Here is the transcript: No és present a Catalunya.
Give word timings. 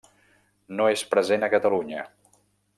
No 0.79 0.87
és 0.93 1.05
present 1.13 1.47
a 1.49 1.53
Catalunya. 1.57 2.11